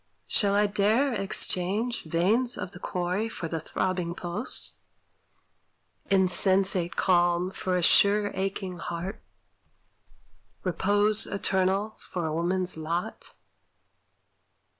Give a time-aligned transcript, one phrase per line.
[0.25, 4.77] Shall I dare exchange Veins of the quarry for the throbbing pulse?
[6.09, 9.21] Insensate calm for a sure aching heart?
[10.63, 13.35] Repose eternal for a woman's lot?